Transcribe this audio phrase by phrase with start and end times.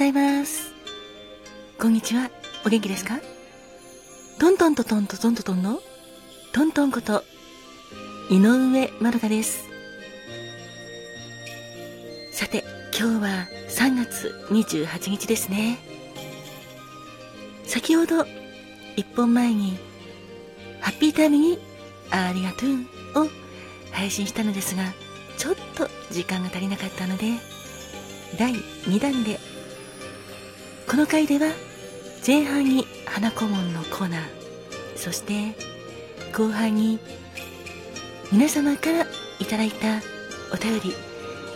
[0.00, 0.72] ようございます。
[1.78, 2.30] こんにちは。
[2.64, 3.18] お元気ですか？
[4.38, 5.78] トントントントントントントンの？
[6.54, 7.22] トントンこと
[8.30, 9.68] 井上まるかです。
[12.32, 12.64] さて、
[12.98, 15.76] 今日は3月28日ですね。
[17.64, 18.24] 先ほど
[18.96, 19.76] 一本前に
[20.80, 21.58] ハッピータイムに
[22.10, 23.28] ありがとうを
[23.92, 24.94] 配信したのですが、
[25.36, 27.34] ちょっと時間が足りなかったので、
[28.38, 29.38] 第2弾で
[30.90, 31.52] この回では
[32.26, 34.20] 前半に花顧問のコーナー
[34.96, 35.54] そして
[36.36, 36.98] 後半に
[38.32, 39.06] 皆様から
[39.38, 40.00] いただいた
[40.52, 40.92] お便り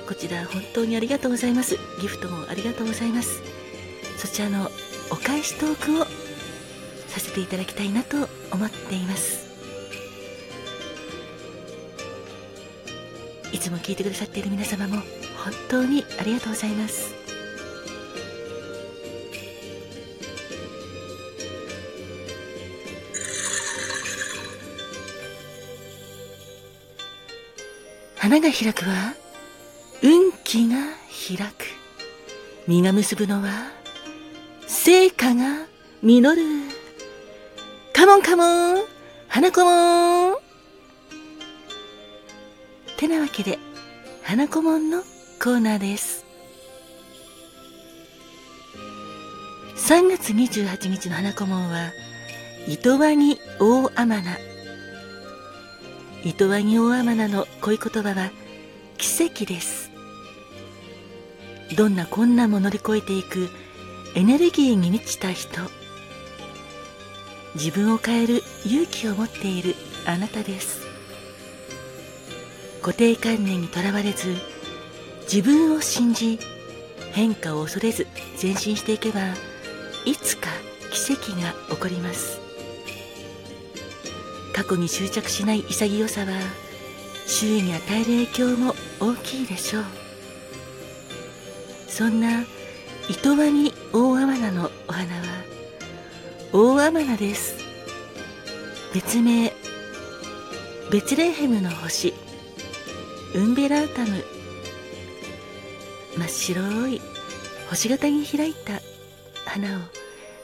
[0.06, 1.76] こちら本当にありがとうございます。
[2.00, 3.42] ギフトもありがとうございます。
[4.18, 4.70] そちらの
[5.10, 6.04] お返しトークを
[7.08, 9.48] させていただきたいなと思っています。
[13.50, 15.02] いつも聞いてくださっている皆様も
[15.42, 17.23] 本当にありがとうございます。
[28.34, 29.14] 花が開くは
[30.02, 30.74] 運気が
[31.28, 31.66] 開く。
[32.66, 33.70] 実が結ぶのは
[34.66, 35.66] 成果が
[36.02, 36.42] 実る。
[37.92, 38.84] カモンカモン。
[39.28, 40.36] 花子もん。
[42.96, 43.60] てなわけで
[44.24, 45.02] 花子門の
[45.40, 46.24] コーナーです。
[49.76, 51.92] 3月28日の花子門は
[52.66, 54.53] 糸ワニ大天菜
[56.24, 58.30] 糸ワニ大天菜の恋言葉は
[58.96, 59.90] 奇跡です。
[61.76, 63.50] どんな困難も乗り越えていく
[64.14, 65.60] エネルギーに満ちた人。
[67.56, 69.74] 自分を変える勇気を持っている
[70.06, 70.86] あなたです。
[72.80, 74.34] 固定観念にとらわれず
[75.30, 76.38] 自分を信じ
[77.12, 78.06] 変化を恐れず
[78.42, 79.20] 前進していけば
[80.06, 80.48] いつか
[80.90, 82.43] 奇跡が起こります。
[84.54, 86.26] 過去に執着しない潔さは
[87.26, 89.84] 周囲に与える影響も大きいでしょう。
[91.88, 92.44] そんな
[93.10, 95.22] 糸輪に大天菜のお花は
[96.52, 97.56] 大天菜です。
[98.94, 99.52] 別名
[100.90, 102.14] ベツレーヘムの星。
[103.34, 104.24] ウンベラータム。
[106.16, 107.00] 真っ白い
[107.68, 108.80] 星型に開いた
[109.44, 109.80] 花を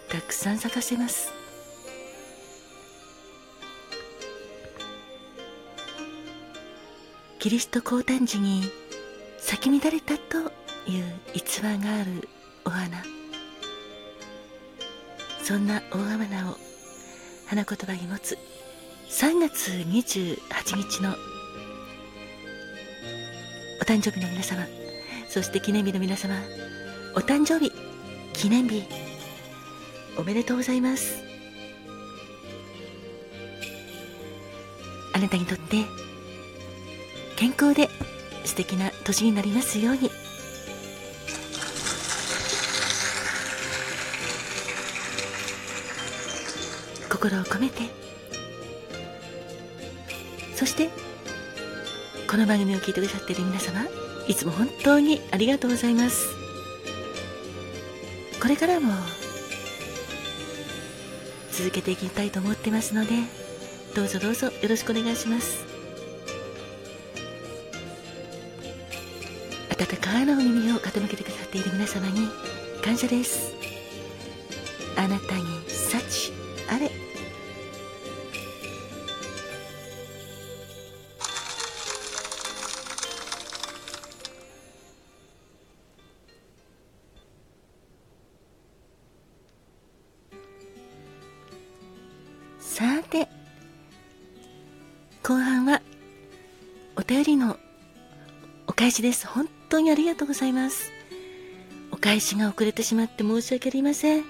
[0.08, 1.39] たくさん咲かせます。
[7.40, 8.70] キリスト降誕時に
[9.38, 10.52] 咲き乱れたと
[10.86, 12.28] いう逸話がある
[12.66, 13.02] お花。
[15.42, 16.58] そんな大天菜を
[17.46, 18.36] 花言葉に持つ
[19.08, 21.14] 3月28日の
[23.80, 24.66] お誕生日の皆様
[25.30, 26.34] そして記念日の皆様
[27.16, 27.72] お誕生日
[28.34, 28.84] 記念日
[30.18, 31.24] おめでとうございます。
[35.14, 35.86] あなたにとって
[37.40, 37.88] 健康で
[38.44, 40.10] 素敵な年になりますように。
[47.08, 47.84] 心を込めて。
[50.54, 50.90] そして
[52.30, 53.86] この番組を聞いてくださっている皆様
[54.28, 56.26] いつも本当にありがとうございます。
[58.38, 58.92] これからも
[61.52, 63.12] 続けていきたいと思ってますので
[63.96, 65.69] どうぞどうぞよろしくお願いします。
[70.12, 72.28] あの耳を傾けてくださっている皆様に
[72.82, 73.54] 感謝です。
[74.96, 75.44] あなたに
[98.90, 99.28] 返しです。
[99.28, 100.90] 本当にありがとうございます。
[101.92, 104.24] お返しが遅れてしまって申し訳ありません。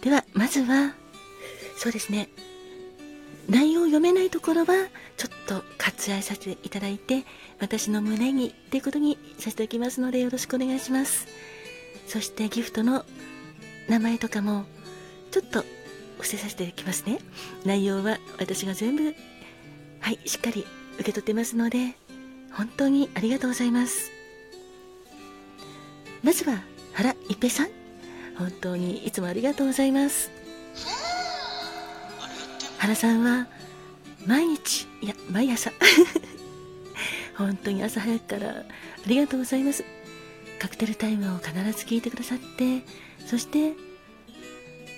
[0.00, 0.94] ではまずは
[1.76, 2.30] そうですね。
[3.50, 4.66] 内容を読めないところは
[5.18, 7.24] ちょっと割愛させていただいて
[7.60, 11.26] 私の胸にっていうことにさせていただきますのでよろしくお願いします。
[12.06, 13.04] そしてギフトの
[13.90, 14.64] 名前とかも
[15.30, 15.64] ちょっと
[16.16, 17.18] 伏せさせていきますね。
[17.66, 19.14] 内容は私が全部
[20.06, 20.64] はいしっかり
[20.94, 21.96] 受け取ってますので
[22.52, 24.12] 本当にありがとうございます
[26.22, 26.62] まずは
[26.92, 27.70] 原一平さん
[28.38, 30.30] 本当にいつもありがとうございます
[32.78, 33.48] 原さんは
[34.24, 35.72] 毎日いや毎朝
[37.36, 38.64] 本当に朝早くからあ
[39.08, 39.84] りがとうございます。
[40.58, 42.82] カクテルタイムを必ず聞いてくださって、
[43.26, 43.74] そして、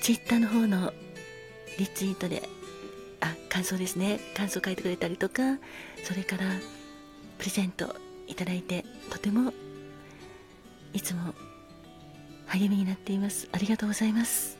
[0.00, 0.92] ツイッターの方の
[1.78, 2.48] リツイートで、
[3.20, 4.20] あ、感想ですね。
[4.36, 5.58] 感想書いてくれたりとか、
[6.04, 6.44] それから、
[7.38, 7.94] プレゼント
[8.26, 9.52] いただいて、とても、
[10.92, 11.34] いつも
[12.46, 13.48] 励みになっています。
[13.52, 14.58] ありがとうございます。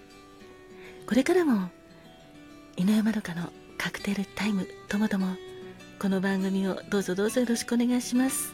[1.07, 1.71] これからも、
[2.77, 5.37] 井上まどかのカクテルタイムともとも、
[5.99, 8.53] この番組をどうぞどうぞよろしくお願いします。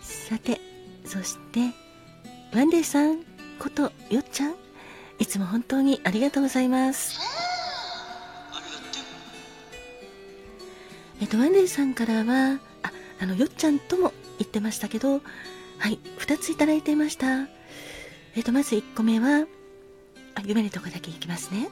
[0.00, 0.60] さて、
[1.04, 1.60] そして、
[2.52, 3.31] ワンデーさん
[3.62, 4.54] ことよっちゃん、
[5.20, 7.20] いつも本当にありがとうございます。
[11.20, 15.20] えっと、ワンデーさんからは、あ、あの、よっちゃんとも言ってましたけど、
[15.78, 17.46] はい、2ついただいていました。
[18.34, 19.46] えっと、まず1個目は、
[20.34, 21.68] あ、夢のとこだけいきますね。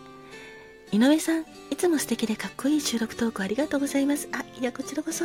[0.93, 4.29] 井上さん、いつも素敵でかっこいい収録トークありがとうございます。
[4.31, 5.25] あ、いや、こちらこそ、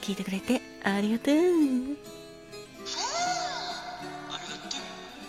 [0.00, 2.27] 聞いてくれてありがとう。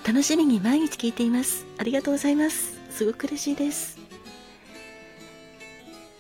[0.10, 1.68] 楽しみに毎日聞いています。
[1.78, 2.80] ありがとうございます。
[2.90, 4.00] すごく嬉しいです。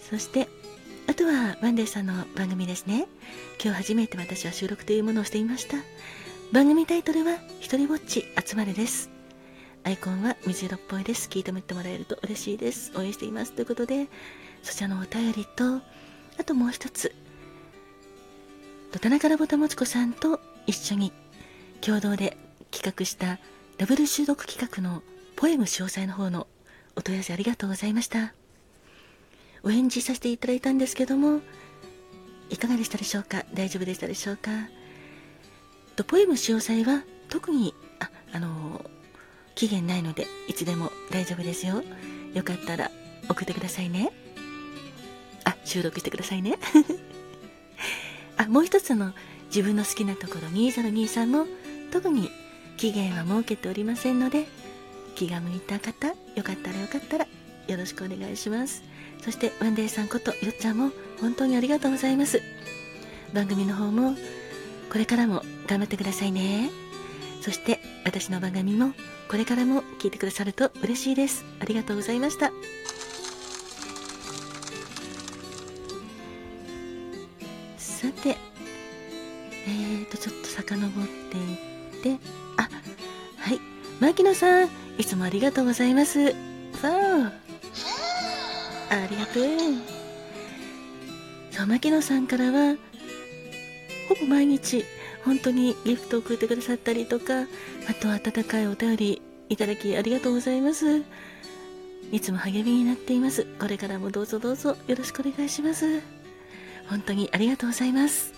[0.08, 0.48] そして、
[1.08, 3.08] あとはワンデーさんの番組ですね。
[3.60, 5.78] 今日初めて私は収録というものをしていました。
[6.52, 9.10] 番組タイトルは、ひとりぼっち集まれです。
[9.84, 11.28] アイコンは水色っぽいです。
[11.28, 12.92] 聞いてみてもらえると嬉しいです。
[12.96, 13.54] 応援しています。
[13.54, 14.08] ということで、
[14.62, 15.78] そちらのお便りと、
[16.38, 17.12] あともう一つ、
[19.02, 21.12] 田中らぼたもちこさんと一緒に
[21.82, 22.38] 共同で
[22.70, 23.40] 企画した
[23.80, 25.04] ダブル収録企画の
[25.38, 26.48] ポエム詳細の方の
[26.98, 28.34] お問い合わせありがとうございました。
[29.64, 31.40] お返事させていただいたんですけども、
[32.50, 33.46] いかがでしたでしょうか？
[33.54, 34.52] 大丈夫でしたでしょうか？
[35.96, 38.84] とポエム詳細は特に、あ、あの
[39.56, 41.82] 期限ないのでいつでも大丈夫ですよ。
[42.34, 42.92] よかったら
[43.30, 44.12] 送ってくださいね。
[45.46, 46.60] あ収録してくださいね。
[48.36, 49.14] あもう一つの
[49.46, 51.48] 自分の好きなところ2023も
[51.92, 52.30] 特に
[52.80, 54.48] 期限は設けておりませんので
[55.16, 57.28] 気が向いた方よかったらよかったら
[57.68, 58.84] よろしくお願いします
[59.22, 62.42] そしてワンデーさんことよっちゃんも本当にありがとうございます
[63.34, 64.16] 番組の方も
[64.92, 66.72] これからも頑張ってくださいね
[67.42, 68.94] そして私の番組も
[69.30, 71.46] これからも聞いてくださると嬉しいです。
[71.60, 72.52] ありがとうございました。
[77.78, 78.38] さて、
[79.68, 82.26] えーと、ちょっと遡っていって、
[84.00, 86.32] 牧野さん、いつもありがとうございます。
[86.32, 86.34] そう。
[88.90, 89.44] ありがとう。
[91.52, 92.78] そう、牧野さんからは、
[94.08, 94.86] ほぼ毎日、
[95.26, 101.04] 本当にギフトを送ってくださったりとか、あと温かいお便りいただきありがとうございます。
[102.12, 103.46] いつも励みになっています。
[103.60, 106.02] これからもどうぞどうぞよろしくお願いします。
[106.88, 108.34] 本当にありがとうございます。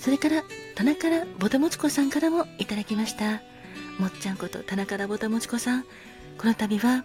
[0.00, 0.42] それから、
[0.76, 3.40] 田中らぼたもちこさんからもいただきました。
[3.98, 5.84] もっちゃんこと田中らぼたもちこさん、
[6.36, 7.02] この度は、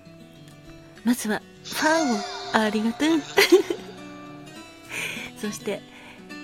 [1.06, 3.09] まずは、ファンをありがとう。
[5.40, 5.81] そして、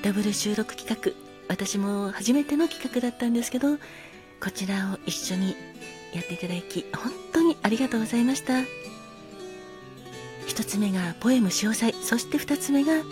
[0.04, 1.12] ダブル収録企画、
[1.50, 5.54] 私も初めての企画だったんですけど、こちらを一緒に
[6.14, 8.62] やっていただき、本当にありがとうございました。
[10.46, 13.04] 一つ目がポエム詳細、そして二つ目が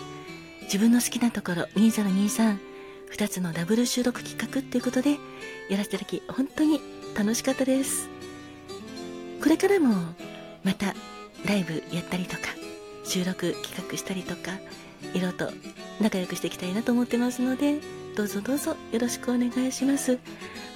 [0.62, 2.75] 自分の好きなところ2023、
[3.10, 5.18] 二つのダブル収録企画っていうことで
[5.70, 6.80] やらせていただき、本当に
[7.16, 8.08] 楽しかったです。
[9.42, 9.94] これからも
[10.64, 10.94] また
[11.44, 12.42] ライブやったりとか、
[13.04, 14.52] 収録企画したりとか、
[15.14, 15.52] いろいろと
[16.00, 17.80] 仲良くしていきたいなと思ってますので、
[18.16, 20.18] どうぞどうぞよろしくお願いします。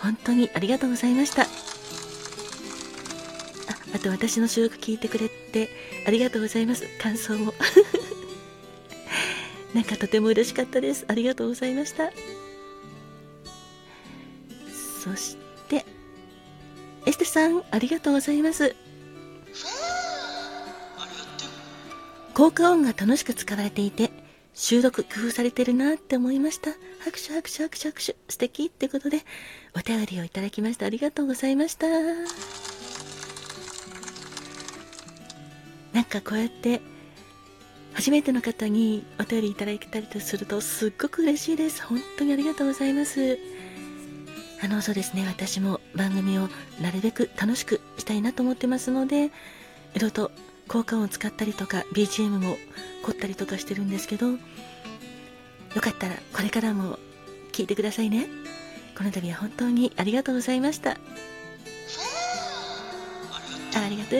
[0.01, 1.43] 本当にありがとうございました。
[1.43, 1.47] あ、
[3.95, 5.69] あと私の収録聞いてくれて
[6.07, 6.87] ありがとうございます。
[7.01, 7.53] 感想も。
[9.75, 11.05] なんかとても嬉しかったです。
[11.09, 12.11] ありがとうございました。
[15.03, 15.37] そし
[15.69, 15.85] て、
[17.07, 18.75] エステさん、ありがとうございます。
[22.35, 24.11] 効果音が楽しく使われていて、
[24.55, 26.71] 収録工夫されてるなって思いました。
[26.99, 28.17] 拍手拍手拍手拍手。
[28.29, 29.25] 素敵ってことで、
[29.75, 30.87] お便りをいただきました。
[30.87, 31.87] ありがとうございました。
[35.93, 36.81] なんかこうやって、
[38.01, 41.83] 初めての方にお便りいただいたりとすると、すっごく嬉しいです。
[41.83, 43.39] 本当にありがとうございます。
[44.63, 46.49] あの、そうですね、私も番組を
[46.81, 49.31] なるべく楽しくしたいなと思ってますので、いろ
[49.95, 50.31] いろと
[50.71, 52.57] 効果音を使ったりとか BGM も
[53.03, 54.39] 凝ったりとかしてるんですけどよ
[55.81, 56.99] かったらこれからも
[57.51, 58.29] 聞いてくださいね
[58.97, 60.97] この度は本当にありがとうございましたあ
[63.75, 64.19] ありがとう。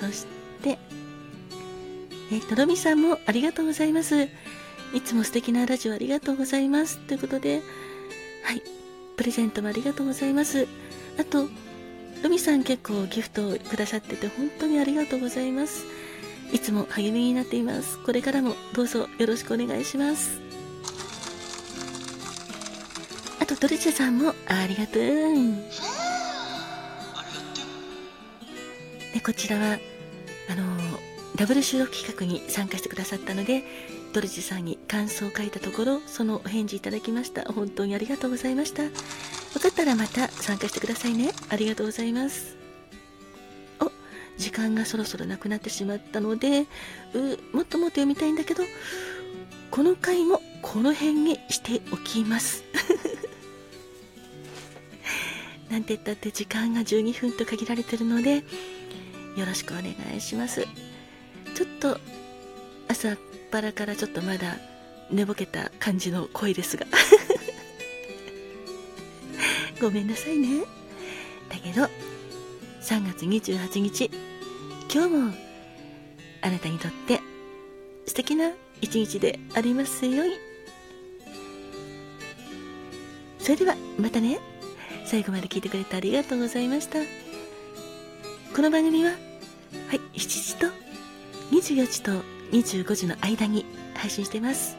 [0.00, 0.43] そして、
[2.32, 4.28] えとろみさんもありがとうございます。
[4.94, 6.98] いつも素敵なラジオありがとうございます。
[6.98, 7.62] ということで、
[8.44, 8.62] はい。
[9.16, 10.66] プレゼントもありがとうございます。
[11.18, 11.48] あと、
[12.22, 15.84] ロミさん結構ギフトをくださってて本当にありがとうございます。
[16.52, 17.98] いつも励みになっています。
[17.98, 20.40] これからもどうぞよろしくお願いします。
[23.40, 25.02] あと、ドルチェさんもありがとう。
[29.12, 29.78] で、こちらは、
[30.48, 30.64] あの
[31.36, 33.64] ダブル収録企画に参加してくださったので、
[34.12, 37.42] ドルチェさんに感想を書いたところ、そのお返事いただきました。
[37.52, 38.84] 本当にありがとうございました。
[38.84, 38.90] よ
[39.60, 41.32] かったらまた参加してくださいね。
[41.48, 42.56] ありがとうございます。
[43.80, 43.90] お、
[44.38, 46.66] 時間がそろそろなくなってしまったので、
[47.14, 48.62] う、もっともっと読みたいんだけど、
[49.72, 52.62] この回もこの辺にしておきます。
[55.68, 58.44] なんて言ったって時間が12分と限られてるので、
[59.36, 60.64] よろしくお願いします。
[61.54, 61.98] ちょっと
[62.88, 63.18] 朝っ
[63.50, 64.56] ぱらからちょっとまだ
[65.10, 66.86] 寝ぼけた感じの声ですが。
[69.80, 70.64] ごめんなさいね。
[71.48, 71.88] だけど
[72.80, 74.10] 3月28日
[74.92, 75.34] 今日も
[76.42, 77.20] あなたにとって
[78.06, 80.34] 素敵な一日でありますように。
[83.38, 84.40] それではまたね。
[85.06, 86.98] 最後まで聞いてくれてありがとうございました。
[88.56, 89.16] この番組はは
[89.94, 90.83] い7時と
[91.50, 92.12] 24時と
[92.52, 94.76] 25時の間に配信しています。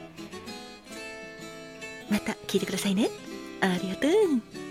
[2.10, 3.10] また聞いてくださいね。
[3.62, 4.65] ありがとう。